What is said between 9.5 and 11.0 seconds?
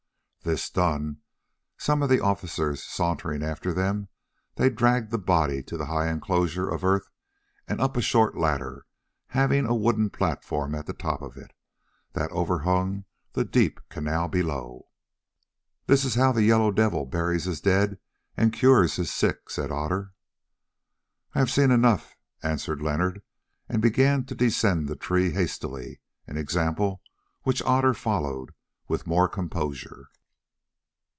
a wooden platform at the